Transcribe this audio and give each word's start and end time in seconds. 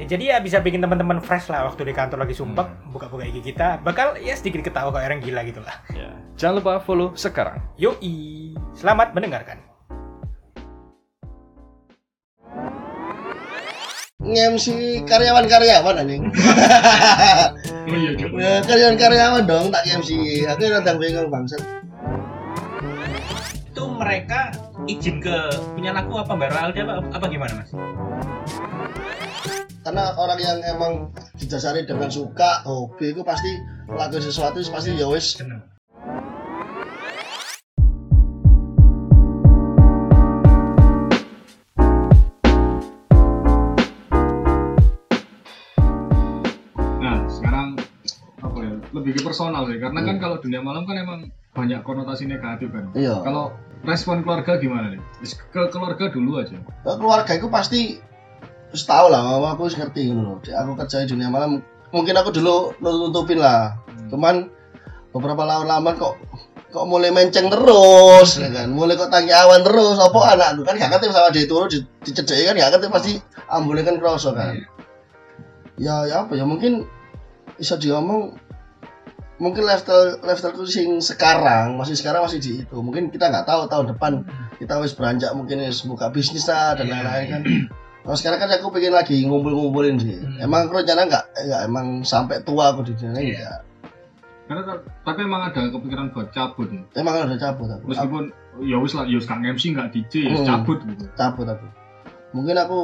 Ya, 0.00 0.04
jadi 0.08 0.24
ya 0.24 0.36
bisa 0.40 0.58
bikin 0.58 0.80
teman-teman 0.80 1.20
fresh 1.20 1.46
lah 1.46 1.68
waktu 1.68 1.84
di 1.84 1.92
kantor 1.92 2.24
lagi 2.24 2.32
sumpek, 2.32 2.64
Hmm. 2.64 2.90
buka-buka 2.90 3.22
IG 3.22 3.44
kita, 3.44 3.76
bakal 3.78 4.16
ya 4.16 4.32
sedikit 4.32 4.64
ketawa 4.64 4.88
kayak 4.88 5.06
orang 5.06 5.20
gila 5.20 5.40
gitu 5.44 5.60
lah. 5.60 5.76
Ya. 5.92 6.10
Jangan 6.34 6.54
lupa 6.58 6.80
follow 6.80 7.12
sekarang. 7.14 7.60
Yoi, 7.76 8.56
selamat 8.72 9.12
mendengarkan. 9.12 9.60
nge-MC 14.22 14.66
karyawan-karyawan 15.04 15.98
anjing. 15.98 16.22
Oh 17.82 17.98
iya, 17.98 18.14
Ya, 18.14 18.52
karyawan-karyawan 18.62 19.42
dong 19.42 19.66
tak 19.68 19.82
nge-MC. 19.82 20.10
Aku 20.46 20.62
rada 20.64 20.94
bingung 20.94 21.26
bangsat. 21.28 21.58
itu 23.66 23.82
mereka 23.88 24.54
izin 24.86 25.18
ke 25.18 25.34
punya 25.74 25.90
laku 25.90 26.14
apa 26.14 26.30
Mbak 26.30 26.54
Aldi 26.54 26.80
apa, 26.80 26.94
apa 27.10 27.26
gimana 27.26 27.52
mas? 27.58 27.70
Karena 29.82 30.14
orang 30.14 30.38
yang 30.38 30.62
emang 30.62 31.10
didasari 31.34 31.82
dengan 31.82 32.06
suka, 32.06 32.62
hobi 32.62 33.10
itu 33.10 33.26
pasti 33.26 33.50
melakukan 33.90 34.22
sesuatu 34.22 34.62
pasti 34.70 34.94
ya 34.94 35.10
wis. 35.10 35.42
Nah, 35.42 35.58
sekarang 47.26 47.74
apa 48.38 48.58
ya? 48.62 48.78
Lebih 48.94 49.18
ke 49.18 49.20
personal 49.26 49.66
sih, 49.66 49.82
karena 49.82 49.98
kan 50.06 50.22
kalau 50.22 50.38
dunia 50.38 50.62
malam 50.62 50.86
kan 50.86 50.94
emang 50.94 51.26
banyak 51.58 51.82
konotasi 51.82 52.30
negatif 52.30 52.70
kan. 52.70 52.94
Iya. 52.94 53.18
Kalau 53.26 53.50
respon 53.82 54.22
keluarga 54.22 54.62
gimana 54.62 54.94
nih? 54.94 55.02
Ke 55.50 55.66
keluarga 55.74 56.06
dulu 56.06 56.38
aja. 56.38 56.54
Keluarga 56.86 57.34
itu 57.34 57.50
pasti 57.50 58.11
wis 58.72 58.88
tau 58.88 59.12
lah, 59.12 59.20
mama 59.20 59.52
aku 59.52 59.68
ngerti 59.68 60.08
ngono 60.08 60.36
loh. 60.36 60.36
Aku 60.40 60.72
kerja 60.80 61.04
di 61.04 61.12
dunia 61.12 61.28
malam, 61.28 61.60
mungkin 61.92 62.16
aku 62.16 62.32
dulu 62.32 62.72
nutupin 62.80 63.38
lah. 63.38 63.76
Cuman 64.08 64.48
beberapa 65.12 65.44
tahun 65.44 65.68
lama 65.68 65.92
kok 65.92 66.16
kok 66.72 66.88
mulai 66.88 67.12
menceng 67.12 67.52
terus 67.52 68.40
ya 68.40 68.48
kan? 68.48 68.72
Mulai 68.72 68.96
kok 68.96 69.12
tangi 69.12 69.30
awan 69.30 69.60
terus. 69.60 70.00
Apa 70.00 70.18
anak 70.34 70.64
kan 70.64 70.74
gak 70.80 70.88
ngerti 70.88 71.12
sama 71.12 71.28
dia 71.28 71.44
turun 71.44 71.68
di, 71.68 71.84
dicedeki 72.00 72.48
kan 72.48 72.56
gak 72.56 72.70
ngerti 72.72 72.86
pasti 72.88 73.12
ambulnya 73.52 73.84
kan 73.84 74.00
kroso 74.00 74.32
kan. 74.32 74.56
Ya 75.76 76.08
ya 76.08 76.24
apa 76.24 76.32
ya 76.32 76.48
mungkin 76.48 76.88
bisa 77.60 77.76
diomong 77.76 78.40
mungkin 79.36 79.68
lifestyle 79.68 80.16
lifestyle 80.24 80.56
sing 80.64 81.04
sekarang 81.04 81.76
masih 81.76 81.92
sekarang 81.92 82.24
masih 82.24 82.40
di 82.40 82.64
itu. 82.64 82.76
Mungkin 82.80 83.12
kita 83.12 83.28
nggak 83.28 83.44
tahu 83.44 83.68
tahun 83.68 83.92
depan 83.92 84.24
kita 84.56 84.80
wis 84.80 84.96
beranjak 84.96 85.36
mungkin 85.36 85.60
wis 85.60 85.84
buka 85.84 86.08
bisnis 86.08 86.48
lah 86.48 86.72
dan 86.72 86.88
lain-lain 86.88 87.26
kan 87.28 87.42
Nah, 88.02 88.18
sekarang 88.18 88.38
kan 88.38 88.50
aku 88.50 88.74
pengen 88.74 88.92
lagi 88.92 89.22
ngumpul-ngumpulin 89.22 89.94
sih. 89.96 90.18
Emang 90.38 90.66
aku 90.66 90.74
rencana 90.74 91.06
nggak, 91.06 91.24
nggak 91.38 91.62
emang 91.64 91.86
sampai 92.02 92.42
tua 92.42 92.74
aku 92.74 92.82
di 92.82 92.98
dunia 92.98 93.14
ini 93.16 93.38
enggak. 93.38 93.62
Karena 94.42 94.62
ta- 94.66 94.82
tapi 95.06 95.22
emang 95.22 95.42
ada 95.46 95.70
kepikiran 95.70 96.10
buat 96.10 96.28
cabut 96.28 96.66
ya. 96.66 96.82
Emang 96.98 97.14
udah 97.16 97.38
cabut 97.38 97.70
aku. 97.70 97.78
Aku 97.78 97.88
Meskipun 97.88 98.24
ya 98.66 98.76
wis 98.76 98.92
lah, 98.92 99.06
ya 99.06 99.16
wis 99.16 99.24
gak 99.24 99.38
MC 99.38 99.64
gak 99.70 99.88
DJ, 99.94 100.12
ya 100.26 100.34
Hmm. 100.34 100.44
cabut 100.44 100.78
gitu. 100.82 101.04
cabut 101.14 101.46
aku. 101.46 101.66
Mungkin 102.34 102.56
aku 102.58 102.78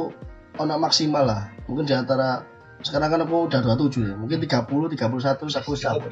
ono 0.55 0.73
maksimal 0.77 1.27
lah. 1.27 1.51
Mungkin 1.67 1.83
di 1.83 1.93
antara 1.93 2.47
sekarang 2.79 3.11
kan 3.11 3.19
aku 3.21 3.51
udah 3.51 3.59
27 3.59 4.07
ya. 4.07 4.15
Mungkin 4.15 4.39
30, 4.39 4.87
31 4.87 5.35
terus 5.35 5.55
aku 5.55 5.75
cabut. 5.75 6.09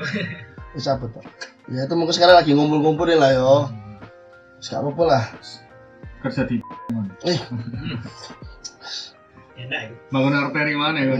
Wis 0.75 0.83
cabut. 0.83 1.15
Ya 1.67 1.83
itu 1.83 1.99
mungkin 1.99 2.15
sekarang 2.15 2.39
lagi 2.39 2.55
ngumpul-ngumpulin 2.55 3.19
lah 3.19 3.31
yo. 3.35 3.67
Sekarang 4.59 4.95
apa 4.95 5.03
lah. 5.03 5.23
Kerja 6.23 6.47
di 6.47 6.63
Enak 9.57 9.79
itu. 9.89 9.95
bangun 10.13 10.33
arteri 10.37 10.77
mana 10.77 11.01
ya 11.01 11.09
kan? 11.17 11.19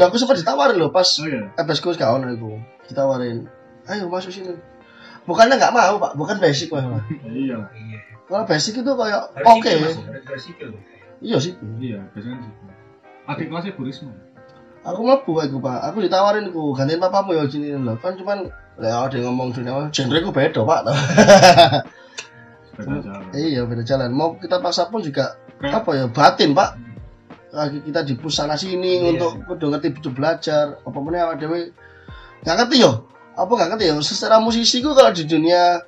Nah, 0.00 0.04
aku 0.08 0.16
sempat 0.16 0.40
ditawarin 0.40 0.80
loh 0.80 0.88
pas 0.88 1.04
Oh 1.20 1.28
iya. 1.28 1.44
FSku 1.60 1.92
gak 1.92 2.08
ono 2.16 2.32
iku. 2.32 2.56
Ditawarin, 2.88 3.44
ayo 3.84 4.08
masuk 4.08 4.32
sini. 4.32 4.56
Bukannya 5.24 5.56
nggak 5.56 5.72
mau 5.72 5.96
pak, 6.00 6.16
bukan 6.16 6.36
basic 6.40 6.72
pak. 6.72 6.80
Iya. 7.28 7.68
Iya. 7.68 7.98
Kalau 8.24 8.48
basic 8.48 8.80
itu 8.80 8.92
kayak 8.96 9.22
oke, 9.44 9.70
sipil. 10.40 10.72
iya 11.20 11.36
sih. 11.36 11.52
Iya, 11.76 12.00
biasanya 12.16 12.36
gitu. 12.40 12.64
Adik 13.24 13.46
kelasnya 13.52 13.72
Bu 13.76 13.84
Risma. 13.84 14.12
Aku 14.84 15.00
mlebu 15.00 15.32
aku 15.40 15.56
pak, 15.60 15.80
aku 15.80 16.04
ditawarin 16.04 16.48
ku 16.52 16.72
gantiin 16.72 17.00
papamu 17.00 17.36
ya 17.36 17.44
sini 17.48 17.72
loh. 17.72 17.96
Kan 18.00 18.16
cuman 18.16 18.48
lah 18.80 19.08
ada 19.08 19.16
ngomong 19.20 19.52
dunia 19.52 19.88
genre 19.92 20.18
ku 20.20 20.32
beda 20.32 20.60
pak. 20.64 20.80
Sepeda 22.68 22.98
jalan. 23.00 23.28
iya 23.36 23.60
beda 23.64 23.82
jalan. 23.84 24.10
Mau 24.12 24.36
kita 24.36 24.58
paksa 24.60 24.88
pun 24.88 25.04
juga 25.04 25.36
Kayak 25.54 25.80
apa 25.80 25.90
ya 25.96 26.04
batin 26.10 26.50
pak. 26.52 26.76
Lagi 27.54 27.78
kita 27.80 28.02
di 28.02 28.18
pus 28.18 28.34
sana 28.34 28.58
sini 28.58 28.98
Iya. 28.98 29.14
untuk 29.14 29.32
kudu 29.46 29.70
ngerti 29.70 29.94
kudu 29.96 30.10
belajar. 30.10 30.82
Apa 30.82 30.98
meneh 30.98 31.22
awak 31.22 31.38
dhewe 31.38 31.70
nggak 32.42 32.56
ngerti 32.60 32.82
yo. 32.82 33.06
Apa 33.38 33.46
nggak 33.48 33.68
ngerti 33.74 33.84
yo. 33.94 34.02
Secara 34.02 34.42
musisi 34.42 34.82
ku 34.82 34.90
kalau 34.90 35.14
di 35.14 35.22
dunia 35.22 35.78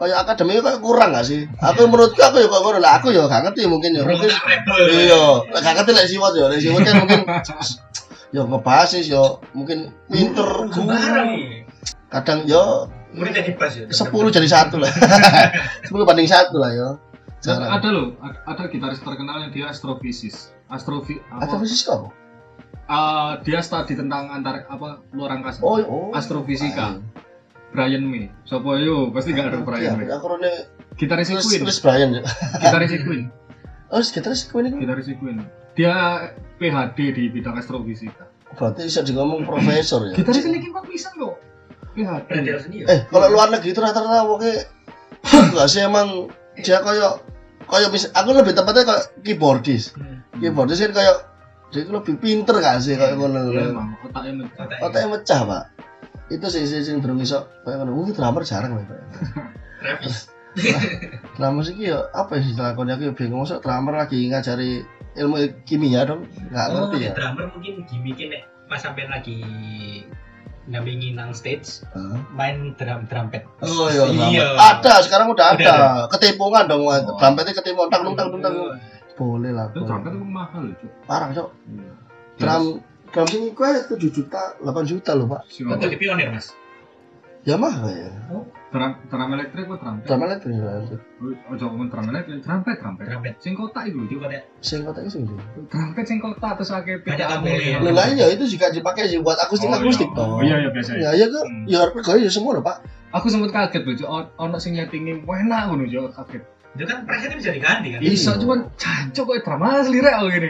kayak 0.00 0.24
akademi 0.24 0.64
kayak 0.64 0.80
kurang 0.80 1.12
gak 1.12 1.28
sih? 1.28 1.44
Aku 1.60 1.84
menurutku 1.84 2.16
aku 2.24 2.40
ya 2.40 2.48
kok 2.48 2.60
ngono 2.64 2.80
lah. 2.80 2.96
Aku 2.96 3.12
ya 3.12 3.28
gak 3.28 3.52
ngerti 3.52 3.68
mungkin 3.68 4.00
ya. 4.00 4.02
Mungkin 4.08 4.32
iya. 4.96 5.24
Lah 5.44 5.60
gak 5.60 5.74
ngerti 5.76 5.90
lek 5.92 6.08
siwot 6.08 6.32
ya. 6.40 6.48
Lek 6.48 6.60
siwot 6.64 6.80
kan 6.88 6.94
mungkin 7.04 7.20
yo 8.34 8.46
ngebahas 8.46 8.88
sih 8.94 9.04
yo 9.10 9.42
mungkin 9.52 9.90
pinter 10.06 10.46
kadang 12.10 12.46
yo 12.46 12.86
Murid 13.10 13.34
jadi 13.34 13.58
bas 13.58 13.74
ya. 13.74 13.90
10 13.90 14.06
jadi 14.30 14.46
satu 14.46 14.78
lah 14.78 14.86
10 15.90 16.06
banding 16.06 16.30
satu 16.30 16.62
lah 16.62 16.70
yo 16.70 16.88
Jarang. 17.42 17.72
ada 17.80 17.88
loh, 17.90 18.14
ada, 18.22 18.38
ada 18.46 18.62
gitaris 18.68 19.00
terkenal 19.00 19.40
yang 19.40 19.48
dia 19.50 19.66
astrofisis. 19.72 20.52
Astrofi 20.70 21.18
apa? 21.28 21.58
Fisik 21.60 21.90
kok? 21.90 22.14
Ah, 22.90 23.38
dia 23.42 23.62
studi 23.62 23.94
tentang 23.94 24.30
antar 24.30 24.66
apa 24.66 25.02
luar 25.14 25.38
angkasa. 25.38 25.62
Oh, 25.62 25.78
oh. 25.82 26.10
Astrofisika. 26.14 26.98
Brian 27.70 28.02
May. 28.02 28.26
Sopo 28.42 28.74
yo, 28.74 29.14
pasti 29.14 29.30
gak 29.30 29.54
ada 29.54 29.62
Brian 29.62 29.94
May. 29.94 30.10
Iya, 30.10 30.18
aku 30.18 30.26
rene 30.34 30.66
Gitaris 30.98 31.30
Queen. 31.30 31.62
Chris 31.62 31.78
Brian 31.78 32.10
ya. 32.18 32.22
Gitaris 32.58 32.94
Queen. 33.06 33.24
Oh, 33.90 33.98
Gitaris 33.98 34.46
Queen. 34.46 34.70
Dia 35.74 35.94
PhD 36.62 36.98
di 37.10 37.24
bidang 37.26 37.58
astrofisika. 37.58 38.30
berarti 38.54 38.86
bisa 38.86 39.02
di 39.02 39.14
ngomong 39.14 39.42
profesor 39.42 40.06
ya. 40.06 40.14
Gitaris 40.14 40.46
ini 40.46 40.62
kok 40.70 40.86
bisa 40.86 41.10
kok. 41.10 41.38
PhD. 41.94 42.86
Eh, 42.86 43.00
kalau 43.10 43.26
luar 43.34 43.50
negeri 43.50 43.74
itu 43.74 43.82
rata-rata 43.82 44.22
pokoknya 44.26 44.62
enggak 45.50 45.66
sih 45.66 45.82
emang 45.82 46.30
dia 46.62 46.78
kayak 46.82 47.22
kayak 47.66 47.90
bisa 47.94 48.06
aku 48.14 48.30
lebih 48.34 48.54
tepatnya 48.54 48.82
kayak 48.86 49.04
keyboardis. 49.26 49.94
Hmm. 49.94 50.09
Keyboardis 50.40 50.80
kan 50.80 50.92
kayak 50.92 51.16
dia 51.70 51.80
itu 51.80 51.92
lebih 51.92 52.14
pinter 52.16 52.56
gak 52.58 52.80
sih 52.80 52.96
kayak 52.96 53.14
ngono. 53.14 53.46
Iya, 53.48 53.70
emang 53.70 53.94
otaknya 54.02 54.32
mecah. 54.40 54.64
Otaknya 54.80 55.08
mecah, 55.12 55.40
Pak. 55.44 55.64
Itu 56.28 56.46
sih 56.46 56.64
sih 56.64 56.80
sing 56.80 56.98
durung 56.98 57.18
iso 57.18 57.46
kayak 57.62 57.78
ngono. 57.78 57.92
Mungkin 57.94 58.14
drummer 58.14 58.42
jarang 58.42 58.74
lah, 58.76 58.84
Pak. 58.84 59.00
Drummer 61.36 61.62
sih 61.62 61.76
ya 61.78 62.10
apa 62.10 62.36
sih 62.38 62.52
dilakoni 62.52 62.90
aku 62.90 63.02
ya 63.06 63.12
bingung 63.14 63.40
masuk 63.40 63.60
drummer 63.60 63.94
lagi 63.96 64.26
ngajari 64.26 64.82
ilmu 65.14 65.36
kimia 65.62 66.02
dong. 66.02 66.26
Enggak 66.44 66.66
Oh, 66.68 66.88
ngerti 66.88 66.98
ya. 67.00 67.12
drummer 67.14 67.44
mungkin 67.48 67.74
gimmicknya 67.86 68.26
nek 68.30 68.42
pas 68.66 68.78
sampai 68.78 69.06
lagi 69.06 69.38
nampingi 70.66 71.10
nang 71.12 71.34
stage 71.34 71.82
Hah? 71.90 72.18
main 72.30 72.74
drum 72.74 73.02
trumpet. 73.06 73.42
Oh 73.60 73.86
iya, 73.86 74.06
Iya. 74.06 74.46
Ada, 74.54 75.02
sekarang 75.02 75.30
udah 75.30 75.54
Udah 75.54 75.66
ada. 75.66 76.06
Ketipungan 76.14 76.66
dong, 76.66 76.82
Oh. 76.82 76.94
trumpetnya 77.16 77.54
ketipungan, 77.54 77.90
tang 77.90 78.06
tang 78.14 78.30
tang. 78.38 78.54
Boleh 79.20 79.52
lah. 79.52 79.68
Itu 79.68 79.84
boleh. 79.84 79.88
trompet 79.92 80.10
itu 80.16 80.24
mahal 80.24 80.60
loh, 80.64 80.76
Cuk. 80.80 80.92
Parah, 81.04 81.28
Cok. 81.36 81.48
Iya. 81.68 81.92
Drum 82.40 82.64
drum 83.12 83.26
sini 83.28 83.48
kue 83.52 83.68
7 83.68 84.00
juta, 84.16 84.42
8 84.64 84.88
juta 84.88 85.12
loh, 85.12 85.28
Pak. 85.28 85.40
Oh, 85.44 85.52
Ngomong. 85.68 85.80
jadi 85.84 85.96
pionir 86.00 86.28
mas. 86.32 86.56
Ya 87.40 87.56
mah 87.56 87.72
ya. 87.88 88.08
Drum, 88.68 88.92
drum 89.08 89.30
elektrik 89.32 89.64
apa 89.64 89.76
trompet? 89.80 90.06
Drum 90.08 90.20
elektrik 90.28 90.54
ya. 90.60 90.72
Oh, 91.20 91.52
Ojo 91.56 91.64
ngomong 91.72 91.88
drum 91.88 92.06
elektrik, 92.12 92.44
trompet, 92.44 92.76
trompet. 92.80 93.04
Trumpet. 93.08 93.34
Sing 93.40 93.52
kotak 93.56 93.88
itu. 93.88 93.98
Itu 94.08 94.20
katanya 94.20 94.44
Sing 94.60 94.78
kotak 94.84 95.08
sing 95.08 95.24
ndi? 95.24 95.34
Trompet 95.72 96.04
sing 96.04 96.18
kotak 96.20 96.60
terus 96.60 96.70
akeh 96.72 97.00
lampunya. 97.00 97.80
Lah 97.80 97.92
lah, 97.96 98.06
iya 98.12 98.26
itu 98.32 98.44
juga 98.44 98.68
dipakai 98.72 99.08
sih 99.08 99.18
buat 99.24 99.40
akustik 99.40 99.72
akustik 99.72 100.08
iya. 100.12 100.16
toh. 100.16 100.28
Oh, 100.36 100.40
iya 100.44 100.56
iya 100.60 100.68
biasa. 100.72 100.90
Ya 101.00 101.10
ya 101.16 101.26
kok, 101.32 101.44
Hmm. 101.44 101.64
ya 101.64 101.78
harus 101.84 102.20
ya 102.24 102.30
semua 102.32 102.60
loh, 102.60 102.64
Pak. 102.64 102.76
Aku 103.16 103.26
sempet 103.32 103.50
kaget 103.56 103.82
loh, 103.88 104.28
ono 104.36 104.56
sing 104.60 104.76
nyetingin 104.76 105.24
enak 105.24 105.60
ngono, 105.72 105.88
Cuk. 105.88 106.12
Kaget. 106.12 106.44
Itu 106.70 106.84
kan 106.84 106.98
presetnya 107.02 107.36
bisa 107.36 107.50
diganti 107.50 107.88
kan. 107.90 107.98
Iya. 107.98 108.10
Bisa 108.10 108.30
cuman 108.36 108.58
cancok 108.74 109.24
kok 109.26 109.38
drama 109.42 109.66
asli 109.78 109.98
rek 109.98 110.14
kok 110.14 110.30
gini. 110.30 110.48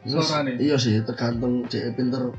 Terus, 0.00 0.24
Suarane. 0.24 0.52
Iya 0.56 0.76
sih, 0.76 0.94
tergantung 1.02 1.66
cek 1.66 1.92
pinter 1.92 2.32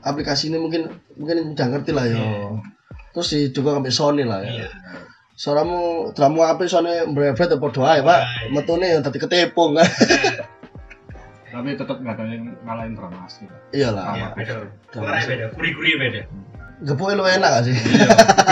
aplikasi 0.00 0.48
ini 0.48 0.56
mungkin 0.56 0.86
mungkin 1.14 1.52
udah 1.52 1.66
ngerti 1.68 1.90
lah 1.90 2.04
ya. 2.04 2.14
Iya. 2.14 2.62
Terus 3.10 3.26
sih 3.26 3.42
juga 3.50 3.74
sampai 3.74 3.90
Sony 3.90 4.22
lah 4.22 4.40
ya. 4.40 4.64
Iya. 4.64 4.68
suaramu 5.34 5.78
dramu 6.12 6.42
apik 6.42 6.66
soalnya 6.66 7.06
mbrebet 7.06 7.46
ya 7.46 7.56
padha 7.56 7.82
ae 7.88 8.02
pak 8.02 8.18
Ae. 8.18 8.50
metune 8.50 8.86
ya 8.88 8.98
dadi 8.98 9.16
ketepung 9.16 9.78
Tapi 11.48 11.70
tetap 11.74 11.96
nggak 11.96 12.12
ada 12.12 12.24
yang 12.26 12.44
ngalahin 12.60 12.92
drama 12.92 13.22
asli. 13.22 13.46
iyalah 13.70 14.12
Iya, 14.12 14.26
beda. 14.34 14.54
Drama 14.90 15.06
Suaranya 15.06 15.26
beda, 15.26 15.44
gurih-gurih 15.54 15.94
beda. 15.96 16.20
gepuke 16.78 17.14
lu 17.14 17.22
enak 17.22 17.50
gak 17.52 17.64
sih 17.66 17.74
Iya, 17.74 18.06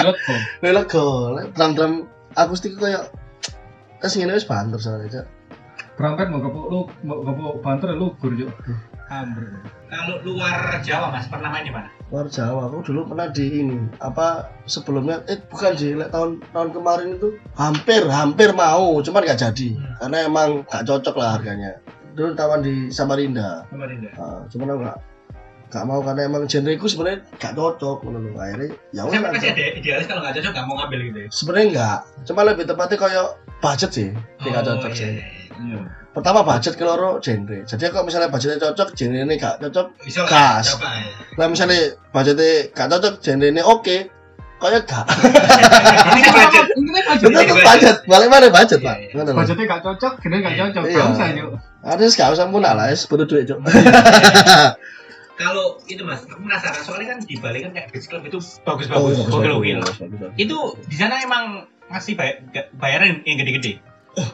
kok. 0.07 0.17
lu 0.63 0.69
lega 0.73 1.07
drum-drum 1.53 1.93
akustik 2.35 2.75
kayak 2.75 3.11
Terus 3.99 4.15
ngene 4.17 4.33
wis 4.35 4.45
banter 4.45 4.79
soalnya, 4.79 5.09
Cak. 5.21 5.27
Berangkat 5.97 6.29
mau 6.29 6.41
kepok 6.41 6.65
lu 6.69 6.81
mau 7.03 7.21
kepok 7.23 7.53
banter 7.61 7.89
lu 7.93 8.13
gur 8.17 8.33
yuk. 8.33 8.53
Kalau 9.87 10.19
luar 10.27 10.83
Jawa 10.83 11.15
mas, 11.15 11.31
pernah 11.31 11.47
main 11.49 11.63
di 11.63 11.71
mana? 11.71 11.87
Luar 12.11 12.27
Jawa, 12.27 12.67
aku 12.67 12.83
dulu 12.85 13.07
pernah 13.07 13.31
di 13.31 13.63
ini 13.63 13.79
apa 14.03 14.51
sebelumnya 14.65 15.23
eh 15.27 15.39
bukan 15.41 15.73
sih 15.75 15.95
lek 15.95 16.11
tahun 16.11 16.43
tahun 16.51 16.69
kemarin 16.75 17.09
itu 17.17 17.39
hampir 17.55 18.03
hampir 18.07 18.51
mau 18.51 18.99
cuman 18.99 19.23
nggak 19.23 19.41
jadi 19.41 19.69
Hmm. 19.75 19.95
karena 20.03 20.19
emang 20.27 20.49
nggak 20.67 20.85
cocok 20.85 21.15
lah 21.17 21.39
harganya 21.39 21.79
dulu 22.15 22.35
tawan 22.35 22.63
di 22.63 22.91
Samarinda 22.91 23.63
Samarinda. 23.71 24.11
Ah, 24.15 24.43
cuman 24.51 24.67
aku 24.69 24.81
nggak 24.83 24.99
nggak 25.67 25.85
mau 25.85 26.01
karena 26.03 26.23
emang 26.25 26.43
genreku 26.47 26.87
sebenarnya 26.87 27.19
nggak 27.39 27.55
cocok 27.55 27.99
menurut 28.07 28.39
akhirnya 28.39 28.69
ya 28.91 29.03
Saya 29.03 29.19
udah 29.19 29.31
pasti 29.35 29.49
ada 29.51 29.63
idealis 29.73 30.07
kalau 30.07 30.21
nggak 30.23 30.35
cocok 30.35 30.51
nggak 30.55 30.67
mau 30.67 30.75
ngambil 30.79 31.01
gitu 31.05 31.19
ya. 31.19 31.29
sebenarnya 31.31 31.67
nggak 31.71 31.99
cuma 32.27 32.41
lebih 32.43 32.65
tepatnya 32.65 32.97
kayak 32.97 33.29
budget 33.59 33.91
sih 33.91 34.09
nggak 34.39 34.53
Oh, 34.59 34.67
cocok 34.67 34.91
iya, 34.91 34.97
sih 34.97 35.11
iya. 35.11 35.25
Iya. 35.57 35.81
pertama 36.11 36.41
budget 36.43 36.75
keloro 36.75 37.19
genre 37.19 37.59
jadi 37.63 37.85
kalau 37.89 38.05
misalnya 38.05 38.29
budgetnya 38.29 38.59
cocok 38.63 38.89
genre 38.93 39.19
ini 39.19 39.35
nggak 39.35 39.55
cocok 39.63 39.87
Bisa 40.01 40.21
Gas. 40.25 40.67
coba 40.73 40.89
ya. 40.91 41.05
lah 41.35 41.47
misalnya 41.47 41.79
budgetnya 42.09 42.51
nggak 42.71 42.89
cocok 42.91 43.15
genre 43.21 43.47
ini 43.47 43.63
oke 43.63 43.97
kayak 44.57 44.89
gak 44.89 45.05
Ini 46.09 46.21
kan 46.23 46.33
budget. 46.33 46.65
Ini 46.79 46.91
kan 46.97 47.57
budget. 47.61 47.97
balik 48.05 48.29
mana 48.31 48.49
budget 48.49 48.81
Iya, 48.81 48.87
pak 48.87 48.97
iya. 49.05 49.33
Budgetnya 49.35 49.65
gak 49.69 49.83
cocok, 49.83 50.13
gini 50.17 50.37
gak 50.41 50.57
cocok. 50.57 50.83
Iya. 50.83 50.97
Gak 50.97 51.09
usah 51.13 51.29
yuk. 51.31 51.51
harus 51.83 52.13
gak 52.15 52.31
usah 52.33 52.45
punah 52.49 52.73
lah 52.73 52.89
es 52.89 53.05
butuh 53.05 53.25
duit 53.25 53.45
cok 53.45 53.61
Kalau 55.37 55.77
itu 55.85 56.01
mas, 56.01 56.25
aku 56.25 56.41
penasaran 56.41 56.81
soalnya 56.81 57.13
kan 57.13 57.19
di 57.21 57.37
Bali 57.37 57.61
kan 57.61 57.69
kayak 57.71 57.93
beach 57.93 58.09
club 58.09 58.25
itu 58.25 58.41
Oh, 58.41 58.73
bagus-bagus, 58.73 59.21
bagus, 59.21 59.29
gokil-gokil. 59.29 59.79
bagus, 59.79 59.97
bagus, 60.01 60.19
bagus. 60.19 60.33
Itu 60.35 60.57
di 60.83 60.97
sana 60.97 61.21
emang 61.21 61.69
ngasih 61.89 62.13
bay- 62.15 62.39
bayaran 62.75 63.23
yang 63.23 63.37
gede-gede 63.39 63.79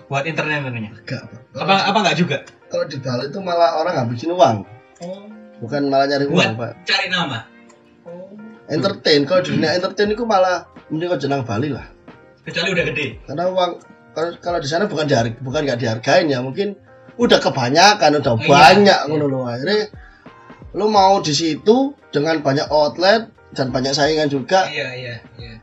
buat 0.07 0.23
internet 0.23 0.63
tentunya. 0.63 0.91
Enggak, 0.91 1.23
Pak. 1.27 1.41
Apa 1.59 1.75
apa 1.87 1.99
nggak 2.01 2.17
juga? 2.17 2.39
kalau 2.67 2.87
di 2.87 2.97
Bali 2.97 3.29
itu 3.29 3.37
malah 3.39 3.77
orang 3.77 3.93
ngabisin 3.95 4.33
uang 4.33 4.65
Oh, 4.99 5.29
bukan 5.61 5.87
malah 5.87 6.07
nyari 6.07 6.25
uang 6.25 6.57
Buat- 6.57 6.57
pak 6.57 6.73
cari 6.85 7.07
nama. 7.07 7.45
Oh. 8.03 8.33
entertain 8.67 9.23
kalau 9.23 9.41
di 9.41 9.53
dunia 9.53 9.75
entertain 9.75 10.09
itu 10.09 10.25
malah 10.25 10.65
mending 10.89 11.07
kau 11.07 11.19
jenang 11.19 11.43
Bali 11.43 11.69
lah 11.69 11.85
Kecuali 12.41 12.73
udah 12.73 12.85
gede. 12.87 13.07
karena 13.23 13.45
uang 13.47 13.71
kalau, 14.11 14.31
kalau 14.39 14.57
di 14.57 14.67
sana 14.67 14.85
bukan 14.85 15.05
dihargai 15.05 15.37
bukan 15.39 15.61
nggak 15.63 15.79
dihargain 15.79 16.27
ya 16.27 16.41
mungkin 16.41 16.73
udah 17.15 17.39
kebanyakan 17.39 18.11
udah 18.19 18.35
Iya. 18.35 18.49
banyak 18.49 18.99
ngono 19.07 19.27
loh 19.27 19.45
akhirnya 19.45 19.93
lu 20.73 20.89
mau 20.89 21.21
di 21.21 21.31
situ 21.31 21.77
dengan 22.09 22.41
banyak 22.41 22.65
outlet 22.67 23.29
dan 23.53 23.69
banyak 23.69 23.93
saingan 23.93 24.27
juga 24.27 24.65
Iya 24.65 24.89
iya 24.97 25.15
iya. 25.37 25.55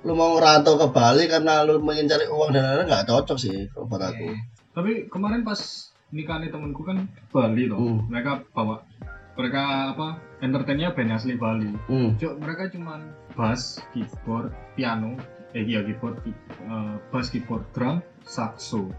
Lu 0.00 0.12
mau 0.16 0.36
ngerantau 0.36 0.80
ke 0.80 0.86
Bali 0.92 1.28
karena 1.28 1.60
lu 1.64 1.76
ingin 1.92 2.08
cari 2.08 2.24
uang 2.24 2.50
dan 2.56 2.62
lain-lain 2.64 2.88
nggak 2.88 3.06
cocok 3.08 3.36
sih 3.36 3.68
buat 3.76 4.00
aku 4.00 4.32
Iya. 4.32 4.36
Tapi 4.70 4.90
kemarin 5.10 5.42
pas 5.42 5.60
nikahnya 6.14 6.48
temenku 6.54 6.82
kan 6.86 7.10
Bali 7.34 7.66
loh. 7.66 7.78
Hmm. 7.78 7.98
Mereka 8.08 8.54
bawa 8.54 8.86
mereka 9.34 9.94
apa 9.96 10.08
entertainnya 10.40 10.92
band 10.92 11.16
asli 11.16 11.34
Bali. 11.36 11.70
hmm. 11.90 12.16
Cuk, 12.20 12.34
mereka 12.38 12.70
cuman 12.72 13.12
bass, 13.34 13.80
keyboard, 13.94 14.52
piano, 14.76 15.16
eh 15.56 15.64
iya 15.64 15.80
keyboard, 15.86 16.20
eh, 16.26 16.94
bass, 17.08 17.32
keyboard, 17.32 17.64
drum, 17.72 18.04
saxo. 18.26 18.90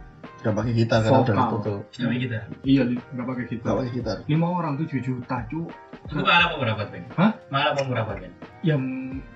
Udah 0.42 0.54
pakai 0.58 0.74
gitar 0.74 1.00
karena 1.06 1.22
udah 1.22 1.86
Sama 1.94 2.18
kita. 2.18 2.38
Iya, 2.66 2.82
nggak 2.90 3.26
pakai 3.30 3.44
gitar. 3.46 3.78
pakai 3.78 3.94
gitar 3.94 4.18
Lima 4.26 4.48
orang 4.50 4.74
tujuh 4.82 5.00
juta, 5.02 5.36
cuk. 5.46 5.70
Itu 6.10 6.22
mahal 6.26 6.42
apa 6.50 6.56
berapa 6.58 6.82
Ben? 6.90 7.04
Hah? 7.14 7.32
Mahal 7.54 7.68
apa 7.78 7.82
berapa 7.86 8.12
Ben? 8.18 8.34
Yang 8.66 8.82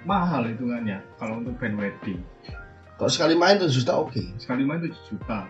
mahal 0.04 0.42
hitungannya 0.50 0.98
kalau 1.22 1.46
untuk 1.46 1.54
band 1.62 1.78
wedding. 1.78 2.20
kalau 2.96 3.12
sekali 3.12 3.36
main 3.36 3.60
tuh 3.60 3.68
juta 3.68 3.92
oke 4.00 4.24
Sekali 4.40 4.64
main 4.64 4.80
7 4.80 4.88
juta. 5.12 5.46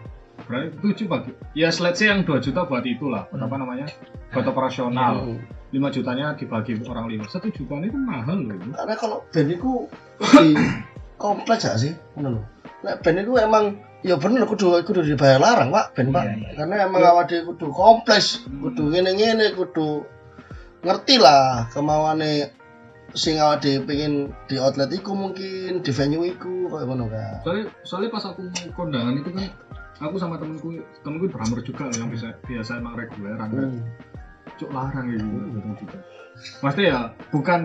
Berarti 0.50 1.06
7 1.06 1.08
bagi. 1.08 1.32
Ya 1.56 1.70
let's 1.72 2.02
say 2.02 2.10
yang 2.12 2.26
2 2.28 2.42
juta 2.42 2.66
buat 2.68 2.84
itulah, 2.84 3.30
buat 3.32 3.40
apa 3.40 3.56
namanya? 3.56 3.86
Buat 4.34 4.50
operasional. 4.52 5.38
Hmm. 5.38 5.40
5 5.72 5.96
jutanya 5.96 6.34
dibagi 6.36 6.80
orang 6.90 7.06
lima. 7.08 7.30
1 7.30 7.46
juta 7.54 7.76
itu 7.80 7.98
mahal 8.02 8.44
loh. 8.44 8.58
karena 8.76 8.96
kalau 8.98 9.18
band 9.30 9.50
itu 9.54 9.72
di 10.20 10.58
kompleks 11.22 11.64
gak 11.64 11.80
sih 11.80 11.94
ngono 12.16 12.40
lho 12.40 12.42
nek 12.84 12.96
band 13.02 13.18
itu 13.24 13.34
emang 13.40 13.66
ya 14.06 14.16
bener 14.22 14.46
kudu 14.46 14.86
kudu 14.86 15.02
dibayar 15.02 15.42
larang 15.42 15.74
pak 15.74 15.98
band 15.98 16.14
pak 16.14 16.24
Iya, 16.30 16.34
iya. 16.38 16.50
karena 16.54 16.76
emang 16.86 17.02
awake 17.02 17.28
dhewe 17.34 17.42
kudu 17.58 17.74
kompleks 17.74 18.46
kudu 18.46 18.94
ngene-ngene 18.94 19.58
kudu 19.58 20.06
ngerti 20.86 21.16
lah 21.18 21.66
kemauane 21.74 22.54
sing 23.18 23.42
dhewe 23.42 23.82
pengen 23.90 24.30
di 24.46 24.62
outlet 24.62 24.94
iku 24.94 25.18
mungkin 25.18 25.82
di 25.82 25.90
venue 25.90 26.30
iku 26.30 26.70
kayak 26.70 26.86
ngono 26.86 27.10
kan 27.10 27.42
Soalnya 27.42 27.66
soalnya 27.82 28.10
pas 28.14 28.24
aku 28.30 28.42
kondangan 28.78 29.18
itu 29.18 29.30
kan 29.34 29.50
aku 29.98 30.16
sama 30.22 30.38
temenku 30.38 30.70
temenku 31.02 31.26
drummer 31.32 31.60
juga 31.66 31.90
yang 31.98 32.14
bisa 32.14 32.38
biasa 32.46 32.78
emang 32.78 32.94
reguleran 33.00 33.50
kan. 33.50 33.50
hmm. 33.74 33.82
Cuk 34.56 34.70
larang 34.70 35.10
gitu 35.10 35.26
datang 35.58 35.76
juga. 35.82 35.98
Maksudnya 36.62 36.88
ya 36.88 37.00
bukan 37.34 37.62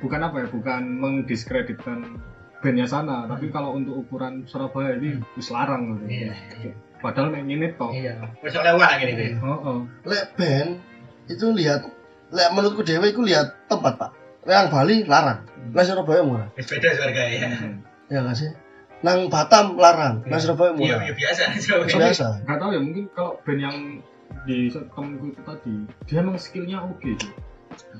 bukan 0.00 0.20
apa 0.22 0.36
ya, 0.42 0.46
bukan 0.48 0.82
mengdiskreditkan 1.02 1.98
bandnya 2.62 2.86
sana, 2.86 3.26
tapi 3.26 3.50
kalau 3.50 3.74
untuk 3.74 4.06
ukuran 4.06 4.46
Surabaya 4.46 4.94
ini 4.96 5.18
wis 5.34 5.50
larang 5.50 5.98
gitu. 5.98 6.06
Iya. 6.06 6.32
Padahal 7.02 7.34
main 7.34 7.50
ini 7.50 7.74
toh. 7.74 7.90
Iya. 7.90 8.14
Wes 8.38 8.54
lewat 8.54 8.78
lagi 8.78 9.04
nih. 9.10 9.34
Oh, 9.42 9.58
oh. 9.58 9.78
lek 10.06 10.38
band 10.38 10.78
itu 11.26 11.50
lihat 11.50 11.82
lek 12.30 12.48
menurutku 12.54 12.86
dhewe 12.86 13.10
iku 13.10 13.26
lihat 13.26 13.66
tempat 13.66 13.98
pak 13.98 14.10
lek 14.46 14.54
yang 14.54 14.68
Bali 14.70 14.96
larang 15.10 15.42
lek 15.74 15.82
Surabaya 15.82 16.22
murah 16.22 16.48
Wes 16.54 16.70
beda 16.70 16.88
harga 16.94 17.22
ya. 17.26 17.46
ya 18.10 18.18
gak 18.22 18.36
sih 18.38 18.50
nang 19.02 19.26
Batam 19.26 19.74
larang 19.78 20.22
nang 20.26 20.38
Surabaya 20.38 20.70
Iya, 20.74 20.78
murah 20.78 21.00
iya 21.02 21.14
biasa. 21.18 21.42
Surabaya. 21.58 22.10
biasa 22.10 22.26
Gak 22.46 22.58
tahu 22.62 22.70
ya 22.70 22.80
mungkin 22.82 23.04
kalau 23.14 23.32
band 23.42 23.60
yang 23.60 23.76
di 24.42 24.58
temenku 24.70 25.24
itu 25.30 25.40
tadi 25.46 25.74
dia 26.06 26.18
emang 26.22 26.38
skillnya 26.38 26.78
oke 26.82 27.10
tuh 27.18 27.30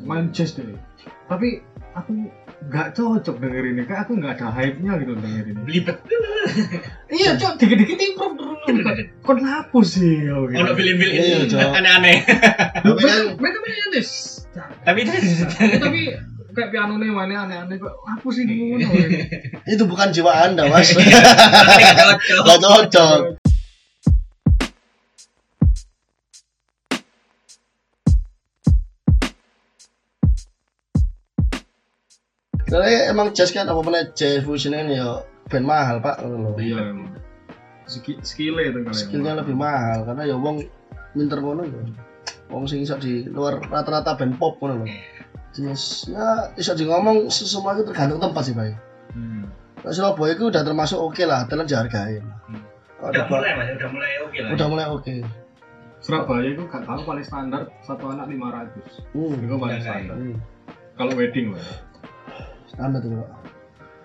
main 0.03 0.31
jazz 0.35 0.55
deh 0.59 0.67
tapi 1.31 1.63
aku 1.95 2.27
nggak 2.69 2.89
cocok 2.95 3.37
denger 3.43 3.65
ini 3.75 3.83
kayak 3.85 4.07
aku 4.07 4.13
nggak 4.17 4.39
ada 4.39 4.49
hype 4.55 4.79
nya 4.81 4.93
gitu 5.03 5.13
denger 5.19 5.45
ini 5.51 5.61
Belibet. 5.67 5.99
iya 7.11 7.35
cok 7.37 7.55
dikit-dikit 7.59 7.99
improve 7.99 8.35
dulu 8.39 8.55
kon 9.23 9.39
lapus 9.43 9.99
sih 9.99 10.27
oh, 10.31 10.47
gitu. 10.47 10.73
Bilin-bilin 10.75 11.19
Iya, 11.19 11.39
Cok. 11.51 11.71
aneh-aneh. 11.79 12.17
tapi 12.83 13.01
kan 13.03 13.21
mereka 13.39 13.57
punya 13.63 13.77
aneh 13.91 14.05
Tapi 14.83 15.01
tapi 15.83 16.01
kayak 16.53 16.69
piano 16.71 17.01
nih 17.01 17.09
mana 17.09 17.49
aneh-aneh 17.49 17.77
kok 17.81 17.93
lapus 18.05 18.35
sih 18.39 18.45
ngono 18.45 18.87
itu 19.65 19.85
bukan 19.89 20.09
jiwa 20.13 20.33
anda 20.53 20.69
mas 20.69 20.93
nggak 22.45 22.59
cocok. 22.61 23.42
Soalnya 32.73 33.13
emang 33.13 33.37
jazz 33.37 33.53
kan 33.53 33.69
apa 33.69 33.81
mana 33.85 34.09
jazz 34.17 34.41
fusion 34.41 34.73
kan 34.73 34.89
ya 34.89 35.21
band 35.53 35.67
mahal 35.69 36.01
pak 36.01 36.25
lho. 36.25 36.57
iya 36.57 36.89
emang 36.89 37.13
Ski- 37.85 38.23
skillnya 38.25 38.73
itu 38.73 38.81
kali 38.81 38.97
skillnya 38.97 39.33
lebih 39.37 39.53
mahal 39.53 40.09
karena 40.09 40.23
ya 40.25 40.37
wong 40.41 40.65
minter 41.13 41.45
ngono 41.45 41.69
ya 41.69 41.83
wong 42.49 42.65
sing 42.65 42.81
iso 42.81 42.97
di 42.97 43.29
luar 43.29 43.61
rata-rata 43.61 44.17
band 44.17 44.41
pop 44.41 44.57
ngono 44.59 44.83
lho 44.83 44.87
Yes, 45.53 46.09
ya 46.09 46.49
iso 46.57 46.73
di 46.73 46.89
ngomong 46.89 47.29
semua 47.29 47.77
itu 47.77 47.85
tergantung 47.85 48.25
tempat 48.25 48.41
sih 48.41 48.57
pak 48.57 48.73
hmm. 49.13 49.45
Nah, 49.83 49.91
Surabaya 49.93 50.33
itu 50.33 50.47
udah 50.47 50.63
termasuk 50.63 50.95
oke 50.95 51.27
lah, 51.27 51.43
telan 51.51 51.67
dihargain. 51.67 52.23
Hmm. 52.23 52.63
Udah 53.03 53.27
mulai 53.27 53.51
mas, 53.59 53.67
udah 53.75 53.91
mulai 53.91 54.13
oke 54.23 54.39
lah. 54.39 54.51
udah 54.55 54.67
mulai 54.71 54.87
oke. 54.87 55.15
Surabaya 55.99 56.47
itu 56.55 56.63
gak 56.71 56.87
tahu 56.87 57.03
paling 57.03 57.27
standar 57.27 57.67
satu 57.83 58.15
anak 58.15 58.31
500 58.31 59.13
Hmm. 59.13 59.35
itu 59.39 59.55
paling 59.59 59.83
standar 59.83 60.17
hmm. 60.17 60.39
kalau 60.95 61.13
wedding 61.19 61.51
loh 61.51 61.61
Tuh 62.91 63.11
pak. 63.23 63.31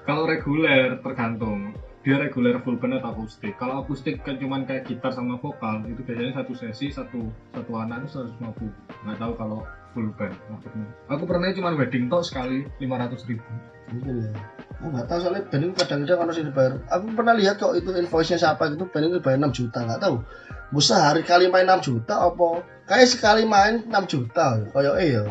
Kalau 0.08 0.24
reguler 0.24 1.02
tergantung 1.04 1.76
dia 2.08 2.16
reguler 2.16 2.56
full 2.64 2.80
band 2.80 3.04
atau 3.04 3.12
akustik. 3.12 3.60
Kalau 3.60 3.84
akustik 3.84 4.24
kan 4.24 4.40
cuman 4.40 4.64
kayak 4.64 4.88
gitar 4.88 5.12
sama 5.12 5.36
vokal 5.44 5.84
itu 5.92 6.00
biasanya 6.08 6.40
satu 6.40 6.56
sesi 6.56 6.88
satu 6.88 7.28
satu 7.52 7.72
anak 7.76 8.08
itu 8.08 8.24
150. 8.24 9.04
Nggak 9.04 9.18
tahu 9.20 9.34
kalau 9.36 9.60
full 9.92 10.08
band 10.16 10.32
maksudnya. 10.48 10.88
Aku 11.12 11.28
pernah 11.28 11.52
cuman 11.52 11.76
wedding 11.76 12.08
tok 12.08 12.24
sekali 12.24 12.64
500 12.80 13.28
ribu. 13.28 13.44
Mungkin 13.92 14.24
ya. 14.24 14.32
Aku 14.80 14.88
nggak 14.88 15.08
tahu 15.12 15.20
soalnya 15.20 15.44
band 15.52 15.64
itu 15.68 15.74
kadang-kadang 15.76 16.18
kalau 16.24 16.32
sih 16.32 16.46
dibayar. 16.48 16.74
Aku 16.96 17.06
pernah 17.12 17.34
lihat 17.36 17.56
kok 17.60 17.76
itu 17.76 17.90
invoice-nya 17.92 18.40
siapa 18.40 18.64
gitu 18.72 18.88
band 18.88 19.06
itu 19.12 19.20
bayar 19.20 19.40
6 19.44 19.60
juta 19.60 19.80
nggak 19.84 20.00
tahu. 20.00 20.16
Busa 20.72 20.96
hari 21.12 21.28
kali 21.28 21.52
main 21.52 21.68
6 21.68 21.92
juta 21.92 22.24
apa? 22.24 22.64
Kayak 22.88 23.12
sekali 23.12 23.44
main 23.44 23.84
6 23.84 24.08
juta. 24.08 24.64
Kayak 24.72 24.96
eh 25.04 25.10
ya. 25.20 25.24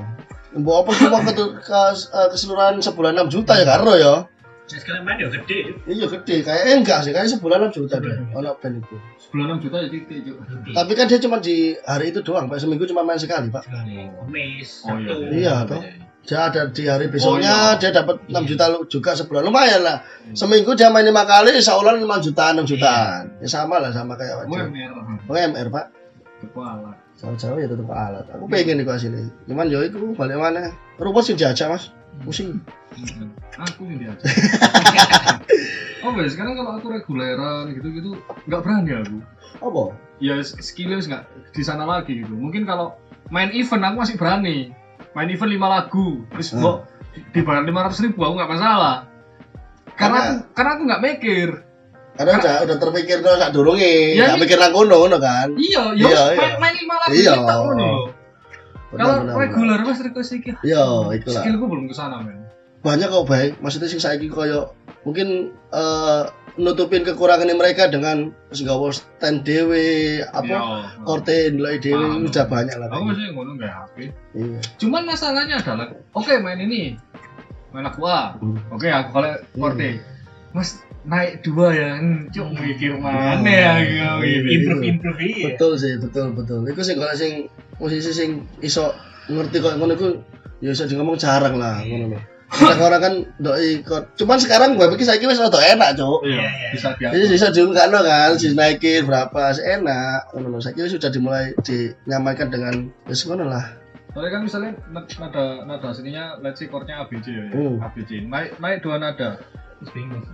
Mbok 0.56 0.76
apa 0.82 0.90
cuma 0.96 1.18
ke, 1.22 1.32
ke, 1.60 1.80
eh, 2.10 2.28
keseluruhan 2.32 2.80
sebulan 2.80 3.12
6 3.14 3.28
juta 3.28 3.52
ya 3.54 3.64
karo 3.66 3.92
ya. 3.94 4.14
Sekarang 4.66 5.06
main 5.06 5.14
ya 5.22 5.30
gede. 5.30 5.78
Iya 5.86 6.10
gede, 6.10 6.42
kayaknya 6.42 6.74
enggak 6.82 6.98
sih, 7.00 7.14
kayaknya 7.14 7.38
sebulan 7.38 7.58
6 7.70 7.76
juta 7.76 8.02
deh. 8.02 8.18
Ono 8.34 8.50
band 8.58 8.74
itu. 8.82 8.96
Sebulan 9.20 9.46
6 9.54 9.62
juta 9.62 9.76
ya 9.78 9.88
titik 9.92 10.18
Cuk. 10.26 10.36
Tapi 10.74 10.92
kan 10.92 11.04
dia 11.06 11.18
cuma 11.22 11.36
di 11.38 11.56
hari 11.86 12.10
itu 12.10 12.18
doang, 12.18 12.50
Pak. 12.50 12.58
Seminggu 12.58 12.82
cuma 12.82 13.06
main 13.06 13.14
sekali, 13.14 13.46
Pak. 13.46 13.62
Komis, 13.62 14.82
Oh, 14.82 14.98
iya. 14.98 15.06
Sabtu. 15.06 15.14
Iya, 15.30 15.54
toh. 15.70 15.82
Dia 16.26 16.50
ada 16.50 16.66
di 16.66 16.82
hari 16.82 17.06
besoknya 17.06 17.46
Oh, 17.54 17.70
iya. 17.70 17.78
dia 17.78 17.90
dapat 17.94 18.16
6 18.26 18.34
Iya. 18.34 18.48
juta 18.50 18.64
juga 18.90 19.10
sebulan. 19.14 19.46
Lumayan 19.46 19.86
lah. 19.86 20.02
Seminggu 20.34 20.74
dia 20.74 20.90
main 20.90 21.06
5 21.06 21.22
kali, 21.22 21.54
sebulan 21.62 22.02
5 22.02 22.18
jutaan, 22.18 22.58
6 22.58 22.66
jutaan. 22.66 23.22
Ya 23.38 23.46
sama 23.46 23.78
lah 23.78 23.94
sama 23.94 24.18
kayak 24.18 24.42
wajib. 24.42 24.66
UMR 24.66 24.90
UMR, 25.30 25.66
Pak. 25.70 25.86
kepala. 26.36 26.90
Jauh-jauh 27.16 27.56
ya 27.56 27.66
tetep 27.68 27.88
alat. 27.88 28.24
Aku 28.28 28.44
pengen 28.44 28.84
iku 28.84 28.92
asine. 28.92 29.32
Cuman 29.48 29.72
yo 29.72 29.80
iku 29.80 30.12
balik 30.12 30.36
mana? 30.36 30.76
Rumput 31.00 31.24
sing 31.24 31.40
diajak, 31.40 31.72
Mas. 31.72 31.88
Pusing. 32.24 32.60
Aku 33.56 33.88
yang 33.88 34.00
diajak. 34.04 34.24
oh, 36.04 36.12
sekarang 36.28 36.54
kalau 36.60 36.76
aku 36.76 36.92
reguleran 36.92 37.72
gitu-gitu 37.72 38.20
nggak 38.48 38.60
berani 38.60 38.90
aku. 39.00 39.16
Apa? 39.64 39.82
Ya 40.20 40.40
skillnya 40.44 41.00
nggak 41.00 41.22
di 41.56 41.62
sana 41.64 41.88
lagi 41.88 42.20
gitu. 42.20 42.32
Mungkin 42.36 42.68
kalau 42.68 42.96
main 43.32 43.52
event 43.52 43.84
aku 43.84 43.96
masih 44.04 44.16
berani. 44.20 44.72
Main 45.16 45.32
event 45.32 45.52
5 45.56 45.72
lagu, 45.72 46.08
terus 46.36 46.52
Hmm. 46.52 46.84
dibayar 47.32 47.64
500 47.64 48.04
ribu 48.04 48.20
aku 48.24 48.34
nggak 48.36 48.52
masalah. 48.52 49.08
Karena 49.96 49.96
Karena- 49.96 50.20
aku, 50.20 50.34
karena 50.52 50.70
aku 50.76 50.82
nggak 50.84 51.02
mikir. 51.04 51.48
Karena 52.16 52.32
udah 52.36 52.54
udah 52.64 52.76
terpikir 52.76 53.20
dong 53.20 53.36
sak 53.36 53.52
durunge, 53.52 54.14
Ya, 54.14 54.26
gak 54.26 54.36
ini- 54.36 54.42
mikir 54.42 54.56
nang 54.56 54.72
kono 54.72 54.96
ngono 54.98 55.16
kan. 55.16 55.52
Iya, 55.52 55.92
Iya, 55.92 56.08
ya 56.08 56.22
iya. 56.32 56.36
main, 56.36 56.54
main 56.58 56.74
5 56.74 56.94
lagu 56.96 57.12
Iya. 57.12 57.32
kita 57.34 57.54
ngono 57.56 57.88
Kalau 58.88 59.14
reguler 59.36 59.80
mas 59.82 60.00
request 60.00 60.30
iki. 60.32 60.50
Iya, 60.62 61.12
itulah. 61.12 61.42
Skillku 61.42 61.64
belum 61.66 61.84
ke 61.86 61.94
sana 61.94 62.22
men. 62.22 62.48
Banyak 62.80 63.08
kok 63.08 63.26
baik. 63.26 63.52
Maksudnya 63.58 63.86
sing 63.86 63.98
saiki 63.98 64.26
koyo 64.26 64.72
mungkin 65.02 65.52
eh, 65.68 66.22
nutupin 66.56 67.02
kekurangan 67.02 67.50
mereka 67.52 67.86
dengan 67.86 68.32
wis 68.48 68.62
nggawa 68.62 68.88
stand 68.88 69.44
dhewe 69.44 69.84
apa 70.24 70.48
Iya. 70.48 70.60
korte 71.02 71.36
nilai 71.50 71.76
dhewe 71.76 72.00
Paham. 72.00 72.24
udah 72.24 72.44
banyak 72.46 72.76
lah. 72.78 72.88
Aku 72.88 73.04
masih 73.04 73.24
ngono 73.30 73.50
nggak 73.54 73.72
HP. 73.74 73.96
gitu. 73.98 74.14
Iya. 74.32 74.58
Cuman 74.78 75.02
masalahnya 75.04 75.54
adalah, 75.58 75.86
oke 76.14 76.32
main 76.38 76.56
ini, 76.58 76.96
main 77.70 77.84
aku 77.84 78.00
Hmm. 78.00 78.56
oke 78.70 78.86
aku 78.86 79.08
kalau 79.12 79.30
korte, 79.52 80.00
mas 80.54 80.80
naik 81.06 81.40
dua 81.40 81.70
ya, 81.70 81.90
hmm, 81.96 82.34
cuk 82.34 82.46
mikir 82.52 82.98
mana 82.98 83.38
ya 83.46 83.72
Hmm. 83.78 84.22
gitu. 84.22 84.42
Improve, 84.50 84.82
improve 84.82 85.20
iya. 85.22 85.54
Betul 85.54 85.72
sih, 85.78 85.94
betul 85.96 86.34
betul. 86.34 86.66
Iku 86.66 86.82
sing 86.82 86.98
kalau 86.98 87.14
sing 87.14 87.46
musisi 87.78 88.10
sing 88.10 88.30
iso 88.58 88.90
ngerti 89.26 89.62
kok 89.62 89.78
ngono 89.78 89.94
iku 89.94 90.18
ya 90.58 90.74
iso 90.74 90.82
ngomong 90.84 91.14
jarang 91.14 91.54
lah 91.54 91.78
ngono 91.80 92.14
lho. 92.14 92.20
Orang-orang 92.46 93.00
kan 93.02 93.14
doi 93.38 93.82
kok. 93.82 94.14
Cuman 94.14 94.38
sekarang 94.38 94.78
gue 94.78 94.86
pikir 94.88 95.02
saiki 95.02 95.26
wis 95.26 95.38
rada 95.38 95.58
enak, 95.58 95.98
Cuk. 95.98 96.22
Iya, 96.22 96.30
Iya, 96.30 96.46
iya. 96.46 96.68
bisa 96.70 96.88
Jadi 96.94 97.26
bisa 97.26 97.46
diungkapno 97.50 97.98
kan, 98.02 98.38
dinaikin 98.38 99.02
berapa 99.02 99.42
enak. 99.50 100.30
Ngono 100.30 100.54
lho. 100.54 100.58
Saiki 100.58 100.82
wis 100.82 100.94
sudah 100.94 101.10
dimulai 101.10 101.54
dinyamankan 101.58 102.50
dengan 102.50 102.74
wis 103.06 103.26
ngono 103.26 103.46
lah. 103.46 103.66
Soalnya 104.14 104.30
kan 104.32 104.42
misalnya 104.46 104.70
na- 104.88 105.04
nada 105.20 105.44
nada 105.66 105.88
sininya, 105.92 106.38
let's 106.40 106.56
say 106.56 106.66
chordnya 106.66 107.02
ABC 107.02 107.26
ya, 107.28 107.42
ya. 107.42 107.52
Hmm. 107.52 107.76
ABC, 107.84 108.10
naik 108.24 108.56
naik 108.56 108.78
dua 108.80 108.96
nada, 108.96 109.36
Terus 109.76 109.90
bingung. 109.92 110.24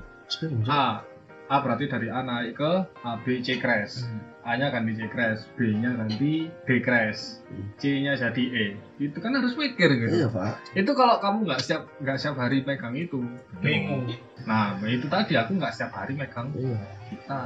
A, 0.69 1.03
A 1.51 1.57
berarti 1.61 1.85
dari 1.91 2.09
A 2.09 2.25
naik 2.25 2.57
ke 2.57 2.73
A 3.05 3.19
B 3.21 3.43
C 3.45 3.61
crash. 3.61 4.07
A-nya 4.43 4.75
ganti 4.75 4.99
C 4.99 5.07
crash, 5.07 5.47
B-nya 5.55 5.95
ganti 5.95 6.51
D 6.51 6.69
crash, 6.83 7.39
C-nya 7.79 8.19
jadi 8.19 8.43
E. 8.51 8.67
Itu 8.99 9.23
kan 9.23 9.39
harus 9.39 9.55
mikir 9.55 9.87
gitu. 9.87 10.11
Iya, 10.11 10.29
Pak. 10.35 10.75
Itu 10.75 10.99
kalau 10.99 11.23
kamu 11.23 11.47
nggak 11.47 11.63
setiap 11.63 11.87
nggak 12.03 12.19
setiap 12.19 12.43
hari 12.43 12.67
megang 12.67 12.99
itu. 12.99 13.23
Bingung. 13.63 14.11
Nah, 14.43 14.75
itu 14.83 15.07
tadi 15.07 15.39
aku 15.39 15.55
nggak 15.63 15.71
setiap 15.71 15.95
hari 15.95 16.19
megang 16.19 16.51
Iya. 16.59 16.75
kita. 17.15 17.41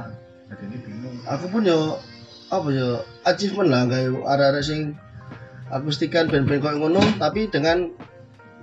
Jadi 0.49 0.63
ini 0.73 0.77
bingung. 0.81 1.15
Aku 1.29 1.45
pun 1.53 1.69
yo 1.69 2.01
apa 2.49 2.67
yo 2.73 3.03
achievement 3.27 3.69
lah 3.69 3.83
kayak 3.85 4.17
ada-ada 4.23 4.61
sing 4.65 4.97
akustikan 5.69 6.31
band-band 6.31 6.63
koyo 6.63 6.75
ngono 6.79 7.03
tapi 7.19 7.51
dengan 7.51 7.91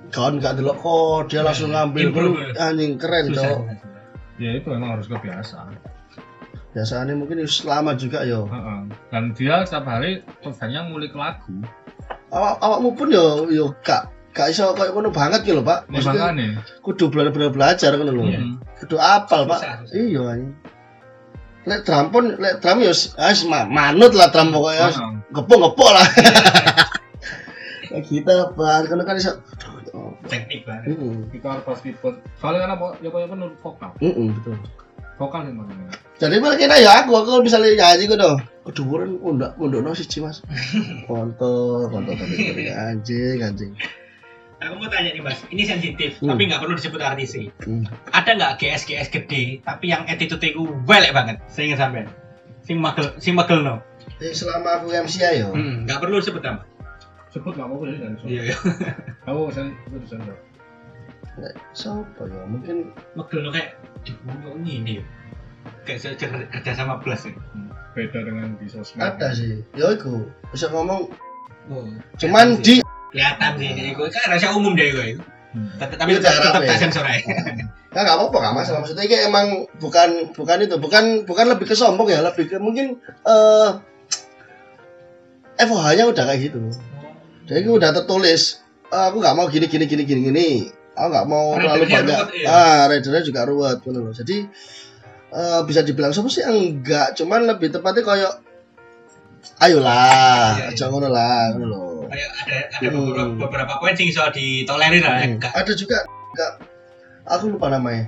kawan 0.09 0.41
gak 0.41 0.57
delok 0.57 0.81
kok 0.81 1.29
dia 1.29 1.45
langsung 1.45 1.77
ngambil 1.77 2.17
anjing 2.57 2.97
keren 2.97 3.29
cok 3.37 3.59
Ya 4.37 4.51
itu 4.53 4.67
memang 4.67 4.95
harus 4.95 5.07
kebiasaan. 5.07 5.79
biasanya 6.71 7.15
mungkin 7.15 7.39
wis 7.39 7.63
lama 7.63 7.95
juga 7.95 8.23
yo 8.23 8.45
Heeh. 8.45 8.81
Dan 9.09 9.31
dia 9.31 9.63
setiap 9.63 9.87
hari 9.87 10.27
kerjanya 10.41 10.83
ngulik 10.85 11.15
lagu. 11.15 11.63
awak 12.29 12.59
awakmu 12.59 12.91
pun 12.93 13.09
yo 13.09 13.47
yo 13.49 13.71
gak 13.81 14.11
gak 14.31 14.51
iso 14.51 14.75
koyo 14.75 14.91
ngono 14.91 15.09
banget 15.09 15.47
gitu 15.47 15.63
pak 15.63 15.87
Ini 15.87 15.93
maksudnya 15.95 16.27
makanya. 16.29 16.49
kudu 16.83 17.07
bener-bener 17.07 17.49
belajar 17.49 17.95
ngono 17.95 18.11
lho 18.13 18.25
Iya. 18.27 18.41
kudu 18.77 18.97
apal 18.99 19.47
pak 19.47 19.87
iya 19.89 20.35
lek 21.65 21.81
drum 21.81 22.11
pun 22.11 22.25
lek 22.35 22.59
drum 22.59 22.83
yo 22.83 22.91
s- 22.91 23.15
ah, 23.15 23.31
manut 23.65 24.11
lah 24.11 24.29
drum 24.29 24.51
pokoknya 24.51 24.91
gepok 25.31 25.59
gepok 25.63 25.91
lah 25.95 26.07
kayak 27.89 28.03
kita 28.03 28.35
pak 28.51 28.91
kan 28.91 28.99
kan 29.01 29.15
iso 29.15 29.39
Teknik 30.27 30.61
banget. 30.65 30.95
Heeh, 30.95 31.15
Kita 31.31 31.47
harus 31.53 31.65
pasti 31.65 31.91
pun. 31.95 32.17
Soalnya 32.37 32.65
kan 32.65 32.71
apa? 32.77 32.87
Ya 33.01 33.09
apa 33.09 33.27
menurut 33.27 33.57
vokal. 33.61 33.91
heeh, 33.99 34.29
betul. 34.33 34.57
Vokal 35.15 35.41
sih 35.47 35.55
makanya. 35.55 35.87
Jadi 36.19 36.35
malah 36.39 36.59
ya 36.59 36.93
aku 37.01 37.11
aku 37.13 37.43
bisa 37.43 37.59
lihat 37.59 37.77
nyanyi 37.77 38.09
gue 38.09 38.19
dong. 38.19 38.39
Keduren 38.65 39.21
undak 39.21 39.55
undokno 39.57 39.93
siji 39.93 40.19
Mas. 40.19 40.41
Kontol, 41.09 41.87
kontol 41.89 42.15
tapi 42.17 42.67
anjing, 42.89 43.39
anjing. 43.39 43.73
Aku 44.65 44.81
mau 44.81 44.89
tanya 44.89 45.13
nih 45.13 45.21
mas, 45.21 45.45
ini 45.53 45.61
sensitif, 45.61 46.17
Hmm. 46.25 46.33
tapi 46.33 46.49
nggak 46.49 46.57
perlu 46.57 46.73
disebut 46.73 46.97
artis 46.97 47.37
sih. 47.37 47.53
Hmm. 47.69 47.85
Ada 48.09 48.33
nggak 48.33 48.53
GS 48.57 48.89
GS 48.89 49.09
gede, 49.13 49.61
tapi 49.61 49.93
yang 49.93 50.09
attitude 50.09 50.41
ku 50.57 50.65
welek 50.89 51.13
banget. 51.13 51.37
Saya 51.53 51.69
ingin 51.69 51.79
sampean. 51.79 52.07
Sing 52.65 52.81
magel, 52.81 53.13
sing 53.21 53.37
magel 53.37 53.61
no. 53.61 53.85
Jadi 54.17 54.33
selama 54.33 54.81
aku 54.81 54.89
MC 54.89 55.21
ayo. 55.21 55.53
Hmm, 55.53 55.85
nggak 55.85 56.01
perlu 56.01 56.17
disebut 56.17 56.41
nama. 56.41 56.65
Sebut 57.35 57.51
nggak 57.51 57.67
apa-apa 57.67 57.85
ya 57.85 57.97
dari 57.99 58.17
Iya, 58.25 58.43
iya. 58.47 58.57
Kamu 59.27 59.51
saya 59.51 59.67
itu 59.67 59.97
di 59.99 60.07
sana. 60.07 60.35
Siapa 61.75 62.23
ya? 62.31 62.47
Mungkin 62.47 62.95
Magel 63.19 63.43
no 63.43 63.51
kayak, 63.51 63.75
kok 64.07 64.55
ini 64.55 65.03
ya. 65.03 65.05
Kayak 65.83 65.99
saya 65.99 66.15
kerja- 66.15 66.47
kerja 66.49 66.73
sama 66.73 67.03
plus 67.03 67.27
ya. 67.27 67.35
Beda 67.93 68.23
dengan 68.23 68.55
di 68.55 68.67
sosmed. 68.67 69.03
ada 69.03 69.35
sih. 69.35 69.67
Ya 69.75 69.91
iku 69.91 70.31
bisa 70.51 70.71
ngomong 70.71 71.11
Oh, 71.65 71.81
cuman 72.21 72.61
di 72.61 72.85
kelihatan 73.09 73.57
sih 73.57 73.73
ini 73.73 73.97
gue 73.97 74.05
kan 74.05 74.29
rahasia 74.29 74.53
umum 74.53 74.77
deh 74.77 74.93
gue. 74.93 75.17
Hmm. 75.57 75.73
Tapi 75.81 75.97
Itu 76.13 76.21
tetap 76.21 76.29
cara 76.29 76.37
tetap 76.37 76.53
apa 76.53 76.61
tak 76.61 76.77
ya? 76.77 76.83
sensor 76.85 77.05
aja. 77.09 77.25
ya 77.89 78.01
nggak 78.05 78.17
apa-apa 78.21 78.37
nggak 78.37 78.55
masalah 78.55 78.79
maksudnya 78.85 79.05
ini 79.07 79.17
emang 79.25 79.47
bukan 79.81 80.29
bukan 80.37 80.59
itu 80.61 80.77
bukan 80.77 81.05
bukan 81.25 81.47
lebih 81.49 81.65
ke 81.65 81.73
sombong 81.73 82.11
ya 82.11 82.21
lebih 82.21 82.53
ke 82.53 82.61
mungkin 82.61 83.01
eh 83.25 83.71
FOH-nya 85.57 86.05
udah 86.05 86.25
kayak 86.27 86.53
gitu 86.53 86.59
jadi 87.45 87.61
aku 87.61 87.73
udah 87.75 87.91
tertulis 87.93 88.43
"Eh, 88.87 89.05
aku 89.05 89.17
nggak 89.19 89.35
mau 89.35 89.47
gini 89.47 89.67
gini 89.67 89.85
gini 89.85 90.03
gini 90.03 90.21
gini 90.25 90.49
aku 90.93 91.09
nggak 91.09 91.27
mau 91.27 91.55
terlalu 91.55 91.85
banyak 91.85 92.19
ruwet, 92.23 92.29
iya. 92.37 92.47
ah 92.49 92.83
ridernya 92.87 93.23
juga 93.23 93.41
ruwet 93.43 93.79
gitu 93.81 93.95
loh 93.95 94.11
jadi 94.11 94.37
eh, 95.31 95.61
bisa 95.63 95.81
dibilang 95.81 96.11
siapa 96.11 96.29
sih 96.29 96.43
enggak 96.43 97.15
cuman 97.15 97.45
lebih 97.47 97.69
tepatnya 97.71 98.03
kayak 98.03 98.33
ayolah 99.61 100.55
Iya, 100.55 100.65
iya. 100.65 100.73
aja 100.73 100.85
ngono 100.89 101.09
lah 101.09 101.53
ngono 101.53 101.67
loh 101.67 101.91
Kayak 102.05 102.31
ada 102.39 102.57
ada 102.71 102.87
Hmm. 102.87 103.01
beberapa, 103.03 103.33
beberapa 103.41 103.73
poin 103.77 103.95
sing 103.95 104.07
bisa 104.07 104.29
ditolerir 104.31 105.01
lah. 105.01 105.19
Hmm. 105.19 105.35
Enggak. 105.35 105.53
ada 105.53 105.73
juga 105.73 105.99
enggak 106.05 106.53
aku 107.25 107.45
lupa 107.49 107.67
namanya 107.69 108.05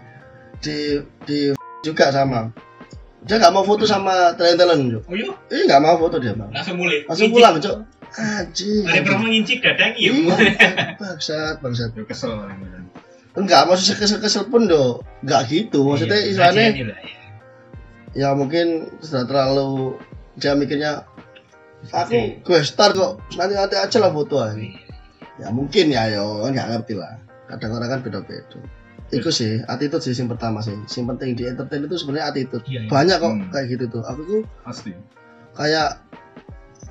di 0.59 0.76
di 1.25 1.38
juga 1.83 2.09
sama 2.09 2.52
dia 3.23 3.37
nggak 3.37 3.50
mau 3.50 3.62
foto 3.62 3.83
sama 3.83 4.31
talent 4.35 4.57
talent 4.57 4.83
Oh 5.02 5.12
iya, 5.12 5.33
ini 5.50 5.62
nggak 5.66 5.83
mau 5.83 5.97
foto 5.97 6.16
dia 6.16 6.33
bang 6.33 6.50
langsung 6.50 6.76
mulai. 6.76 7.02
langsung 7.05 7.28
pulang 7.28 7.59
cok 7.59 7.76
anjing. 8.17 8.85
Ada 8.89 9.01
promo 9.05 9.27
ngincik 9.29 9.59
dadang 9.61 9.93
iya. 9.97 10.11
iya 10.13 10.37
bangsat 11.01 11.61
bangsat. 11.61 11.91
Ya 11.95 12.05
kesel 12.09 12.33
enggak 13.37 13.69
maksudnya 13.69 13.97
kesel 14.01 14.19
kesel 14.25 14.45
pun 14.49 14.65
do 14.65 15.05
enggak 15.21 15.53
gitu 15.53 15.85
maksudnya 15.85 16.17
Iya, 16.17 16.29
istilahnya 16.33 16.63
lah, 16.65 16.73
iya. 16.73 16.95
ya 18.17 18.29
mungkin 18.33 18.89
sudah 19.05 19.29
terlalu 19.29 20.01
dia 20.41 20.57
mikirnya 20.57 21.05
aku 21.93 22.41
gue 22.41 22.59
star 22.65 22.97
kok 22.97 23.21
nanti 23.37 23.53
nanti 23.53 23.77
aja 23.77 24.01
lah 24.01 24.09
foto 24.09 24.41
aja 24.41 24.57
ya 25.37 25.53
mungkin 25.53 25.93
ya 25.93 26.09
yo 26.17 26.49
nggak 26.49 26.65
ngerti 26.73 26.97
lah. 26.97 27.21
Kadang 27.47 27.77
orang 27.77 27.89
kan 27.93 28.01
beda 28.03 28.21
beda 28.25 28.59
itu 29.15 29.31
sih 29.31 29.63
attitude 29.71 30.03
sih 30.03 30.17
yang 30.19 30.27
pertama 30.33 30.59
sih. 30.65 30.75
Yang 30.75 31.07
penting 31.15 31.31
di 31.39 31.45
entertain 31.47 31.87
itu 31.87 31.95
sebenarnya 31.95 32.27
attitude. 32.35 32.65
Iya, 32.67 32.81
iya. 32.83 32.91
banyak 32.91 33.17
kok 33.23 33.31
Hmm. 33.31 33.49
kayak 33.55 33.67
gitu 33.71 33.85
tuh. 33.87 34.03
Aku 34.03 34.21
tuh 34.27 34.41
Pasti. 34.67 34.91
kayak 35.55 36.03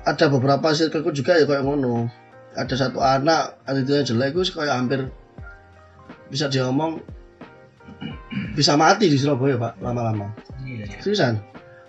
ada 0.06 0.30
beberapa 0.30 0.70
circleku 0.70 1.10
juga 1.10 1.34
ya 1.34 1.44
kayak 1.44 1.66
ngono. 1.66 2.06
Ada 2.54 2.88
satu 2.88 3.02
anak 3.02 3.58
attitude 3.66 4.06
jelek 4.06 4.32
gue 4.32 4.46
kayak 4.48 4.72
hampir 4.78 5.10
bisa 6.30 6.46
diomong 6.46 7.02
bisa 8.54 8.78
mati 8.78 9.10
di 9.10 9.18
Surabaya 9.18 9.58
pak 9.58 9.72
lama-lama. 9.82 10.32
Iya, 10.62 10.86
iya. 10.88 10.98
seriusan? 11.02 11.42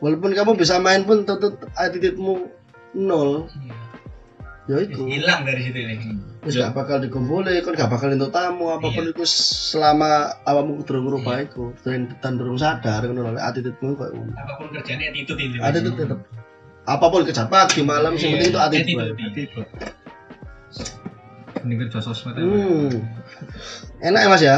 Walaupun 0.04 0.34
kamu 0.34 0.60
bisa 0.60 0.82
main 0.82 1.06
pun 1.08 1.24
tetap 1.24 1.62
attitude-mu 1.78 2.50
nol. 2.98 3.48
Iya. 3.48 3.76
ya 4.68 4.76
itu. 4.84 5.02
Hilang 5.08 5.48
dari 5.48 5.62
situ 5.64 5.78
ini. 5.80 5.96
Ya. 6.48 6.72
gak 6.72 6.80
bakal 6.80 7.04
dikumpuli 7.04 7.60
kan 7.60 7.76
gak 7.76 7.92
bakal 7.92 8.08
entuk 8.08 8.32
tamu 8.32 8.72
apa 8.72 8.88
pun 8.88 9.04
Iya. 9.08 9.12
iku 9.16 9.24
selama 9.28 10.36
awakmu 10.48 10.84
durung 10.84 11.08
ngrubah 11.08 11.44
iku 11.44 11.76
dan 11.84 12.12
dan 12.24 12.40
durung 12.40 12.60
sadar 12.60 13.04
ngono 13.08 13.36
lho 13.36 13.40
attitude-mu 13.40 13.96
ngono. 13.96 14.34
Apa 14.36 14.52
pun 14.60 14.68
kerjanya 14.74 15.14
attitude 15.16 15.40
itu. 15.40 15.56
Attitude 15.64 15.96
tetep 15.96 16.20
apa 16.88 17.06
pun 17.06 17.22
kerja 17.22 17.46
pagi 17.46 17.84
malam 17.84 18.16
sing 18.16 18.32
Iya, 18.32 18.48
penting 18.48 18.50
itu 18.50 18.60
attitude 18.60 19.04
attitude. 19.04 19.26
Attitude. 19.28 19.70
Ini 21.60 21.74
kerja 21.78 22.00
sosmed 22.00 22.34
ya. 22.34 22.44
hmm. 22.44 22.92
enak 24.02 24.22
ya 24.24 24.30
mas 24.30 24.42
ya 24.42 24.58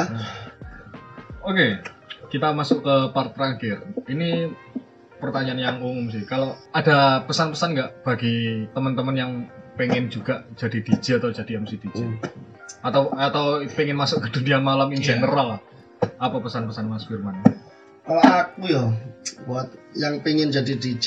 Oke, 1.41 1.81
kita 2.29 2.53
masuk 2.53 2.85
ke 2.85 2.95
part 3.09 3.33
terakhir. 3.33 3.81
Ini 4.05 4.53
pertanyaan 5.17 5.57
yang 5.57 5.77
umum 5.81 6.05
sih. 6.07 6.21
Kalau 6.23 6.53
ada 6.69 7.25
pesan-pesan 7.25 7.73
nggak 7.73 7.89
bagi 8.05 8.67
teman-teman 8.69 9.15
yang 9.17 9.31
pengen 9.73 10.11
juga 10.11 10.45
jadi 10.53 10.83
DJ 10.83 11.17
atau 11.17 11.33
jadi 11.33 11.57
MC 11.57 11.79
DJ? 11.81 12.05
Hmm. 12.05 12.19
Atau 12.85 13.09
atau 13.17 13.65
pengen 13.73 13.97
masuk 13.97 14.21
ke 14.21 14.35
dunia 14.35 14.61
malam 14.61 14.91
in 14.93 15.01
Iya. 15.01 15.17
general? 15.17 15.57
Apa 16.21 16.37
pesan-pesan 16.37 16.85
Mas 16.85 17.07
Firman? 17.07 17.41
Kalau 18.09 18.23
aku 18.25 18.65
ya 18.65 18.83
buat 19.45 19.69
yang 19.93 20.25
pengen 20.25 20.49
jadi 20.49 20.73
DJ, 20.73 21.05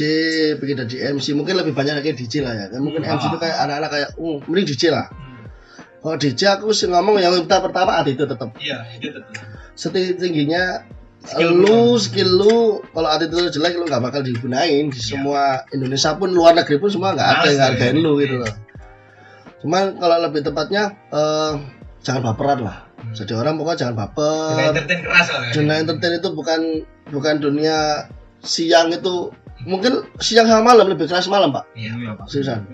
pengen 0.62 0.86
jadi 0.86 1.10
MC 1.18 1.34
mungkin 1.34 1.58
lebih 1.58 1.74
banyak 1.74 1.98
lagi 1.98 2.14
DJ 2.14 2.46
lah 2.46 2.54
ya. 2.54 2.66
Mungkin. 2.78 3.02
MC 3.02 3.26
itu 3.26 3.38
kayak 3.42 3.56
anak-anak 3.66 3.90
kayak, 3.90 4.08
uh, 4.18 4.38
mending 4.46 4.66
DJ 4.70 4.94
lah. 4.94 5.06
Kalau 5.98 6.14
DJ 6.18 6.40
aku 6.58 6.70
sih 6.70 6.86
ngomong 6.86 7.18
yang 7.18 7.34
kita 7.42 7.58
pertama 7.62 7.98
attitude 7.98 8.30
tetap. 8.30 8.54
iya 8.58 8.86
itu 8.94 9.10
tetap 9.10 9.34
Setingginya 9.74 10.86
Skill 11.22 11.54
lu, 11.54 11.94
bukan. 11.94 12.02
skill 12.02 12.30
lu, 12.34 12.56
kalau 12.90 13.06
attitude 13.06 13.46
lu 13.46 13.50
jelek 13.54 13.78
lu 13.78 13.86
nggak 13.86 14.02
bakal 14.02 14.26
digunain 14.26 14.90
di 14.90 14.98
Iya. 14.98 15.06
semua 15.14 15.42
Indonesia 15.70 16.10
pun 16.18 16.34
luar 16.34 16.58
negeri 16.58 16.82
pun 16.82 16.90
semua 16.90 17.14
nggak 17.14 17.28
ada 17.38 17.46
yang 17.46 17.58
ya. 17.58 17.64
hargain 17.70 17.96
lu 18.02 18.18
gitu 18.18 18.42
loh. 18.42 18.54
Cuman 19.62 20.02
kalau 20.02 20.18
lebih 20.26 20.42
tepatnya 20.42 20.90
eh, 21.14 21.52
jangan 22.02 22.22
baperan 22.34 22.66
lah. 22.66 22.90
Jadi 23.12 23.32
orang 23.36 23.60
pokoknya 23.60 23.78
jangan 23.86 23.94
Dunia 23.94 24.04
baper. 24.08 24.70
entertain 24.72 25.00
keras 25.04 25.26
lah 25.28 25.40
dunia 25.52 25.74
entertain 25.84 26.14
itu 26.16 26.28
bukan 26.32 26.60
bukan 27.12 27.34
dunia 27.38 27.76
siang 28.40 28.88
itu. 28.90 29.30
Mungkin 29.62 30.02
siang 30.18 30.50
sama 30.50 30.74
malam 30.74 30.90
lebih 30.90 31.06
keras 31.06 31.30
malam 31.30 31.54
pak. 31.54 31.68
Iya 31.78 31.94
Ini 31.94 32.04
apa? 32.16 32.24
seriusan. 32.26 32.66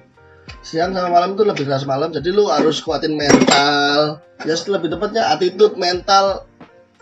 Siang 0.65 0.97
sama 0.97 1.13
malam 1.13 1.37
itu 1.37 1.45
lebih 1.45 1.69
keras 1.69 1.85
malam 1.85 2.09
jadi 2.15 2.29
lu 2.33 2.49
harus 2.49 2.81
kuatin 2.81 3.19
mental. 3.19 4.23
Ya 4.47 4.55
lebih 4.55 4.89
tepatnya 4.89 5.35
attitude 5.35 5.75
mental 5.77 6.47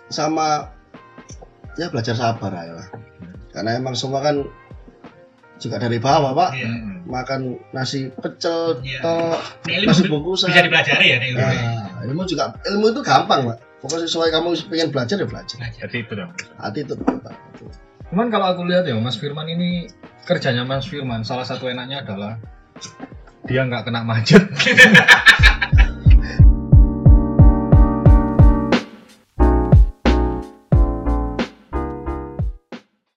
sama 0.08 0.72
ya 1.76 1.92
belajar 1.92 2.16
sabar 2.16 2.50
aja 2.56 2.72
lah 2.72 2.88
karena 3.52 3.76
emang 3.76 3.92
semua 3.92 4.24
kan 4.24 4.44
juga 5.60 5.76
dari 5.80 5.96
bawah 6.00 6.32
pak. 6.32 6.50
Iya. 6.56 6.68
Hmm. 6.72 6.95
Makan 7.06 7.62
nasi 7.70 8.10
pecel 8.10 8.82
Iya. 8.82 9.00
tok 9.00 9.38
Ini 9.70 9.82
ilmu 9.82 9.90
nasi 9.94 10.04
bungkusan 10.10 10.50
bisa 10.50 10.62
dipelajari 10.66 11.06
ya 11.06 11.16
ilmu 11.22 11.38
ini. 11.38 11.62
nah, 11.62 12.02
ilmu 12.02 12.22
juga 12.26 12.52
ilmu 12.66 12.90
itu 12.90 13.00
gampang 13.06 13.40
pak 13.46 13.56
pokoknya 13.78 14.06
sesuai 14.10 14.28
kamu 14.34 14.48
pengen 14.66 14.88
belajar 14.90 15.16
ya 15.22 15.26
belajar. 15.28 15.56
Jadi 15.62 15.96
itu 16.02 16.12
dong. 16.18 16.30
attitude 16.58 17.00
Pak. 17.06 17.34
Cuman 18.10 18.26
kalau 18.30 18.46
aku 18.54 18.62
lihat 18.66 18.86
ya 18.88 18.98
Mas 18.98 19.14
Firman 19.18 19.46
ini 19.46 19.86
kerjanya 20.26 20.66
Mas 20.66 20.86
Firman 20.90 21.22
salah 21.22 21.46
satu 21.46 21.70
enaknya 21.70 22.02
adalah 22.02 22.40
dia 23.46 23.62
nggak 23.62 23.86
kena 23.86 24.02
macet. 24.02 24.42